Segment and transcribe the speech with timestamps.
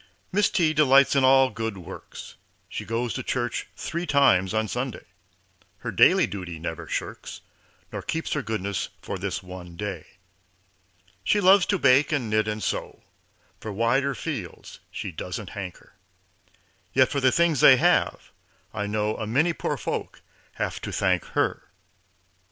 [0.31, 0.73] Miss T.
[0.73, 2.33] delights in all good works,
[2.67, 5.05] She goes to church three times on Sunday,
[5.77, 7.41] Her daily duty never shirks,
[7.91, 10.07] Nor keeps her goodness for this one day.
[11.23, 13.03] She loves to bake and knit and sew,
[13.59, 15.93] For wider fields she doesn't hanker;
[16.93, 18.31] Yet for the things they have
[18.73, 20.23] I know A many poor folk
[20.53, 21.69] have to thank her.